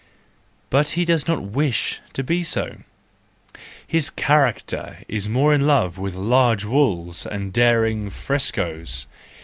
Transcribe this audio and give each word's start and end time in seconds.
But 0.71 0.89
he 0.97 1.05
does 1.05 1.27
not 1.27 1.43
wish 1.43 1.99
to 2.13 2.23
be 2.23 2.43
so! 2.43 2.77
His 3.85 4.09
character 4.09 4.97
is 5.07 5.29
more 5.29 5.53
in 5.53 5.67
love 5.67 5.99
with 5.99 6.15
large 6.15 6.65
walls 6.65 7.27
and 7.27 7.53
daring 7.53 8.09
frescoes! 8.09 9.05